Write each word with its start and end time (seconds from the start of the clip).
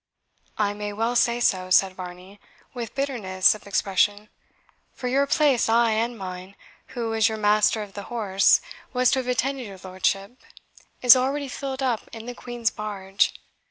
"I 0.57 0.73
may 0.73 0.93
well 0.93 1.15
say 1.15 1.39
so," 1.39 1.69
said 1.69 1.93
Varney, 1.93 2.39
with 2.73 2.95
bitterness 2.95 3.53
of 3.53 3.67
expression, 3.67 4.29
"for 4.95 5.07
your 5.07 5.27
place, 5.27 5.69
ay, 5.69 5.91
and 5.91 6.17
mine, 6.17 6.55
who, 6.97 7.13
as 7.13 7.29
your 7.29 7.37
master 7.37 7.83
of 7.83 7.93
the 7.93 8.01
horse, 8.09 8.61
was 8.93 9.11
to 9.11 9.19
have 9.19 9.27
attended 9.27 9.67
your 9.67 9.79
lordship, 9.83 10.37
is 11.03 11.15
already 11.15 11.47
filled 11.47 11.83
up 11.83 12.09
in 12.13 12.25
the 12.25 12.33
Queen's 12.33 12.71
barge. 12.71 13.35